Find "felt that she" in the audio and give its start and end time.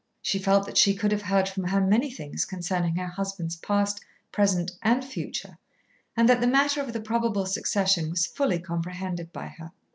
0.39-0.95